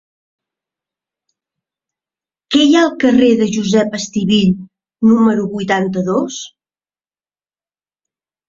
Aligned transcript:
Què 2.55 2.63
hi 2.63 2.73
ha 2.77 2.81
al 2.85 2.95
carrer 3.05 3.29
de 3.41 3.49
Josep 3.57 3.93
Estivill 3.99 4.57
número 5.11 5.47
vuitanta-dos? 5.53 6.41